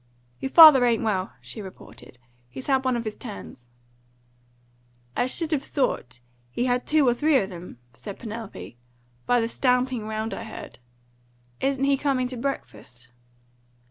[0.39, 2.17] "Your father ain't well," she reported.
[2.49, 3.67] "He's had one of his turns."
[5.15, 8.79] "I should have thought he had two or three of them," said Penelope,
[9.27, 10.79] "by the stamping round I heard.
[11.59, 13.11] Isn't he coming to breakfast?"